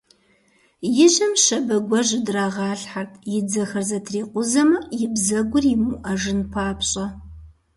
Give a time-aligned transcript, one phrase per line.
[1.03, 7.05] И жьэм щабэ гуэр жьэдрагъалъхьэрт, и дзэхэр зэтрикъузэмэ, и бзэгур имыуӏэжын папщӏэ.